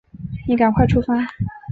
[0.47, 1.13] 你赶快出发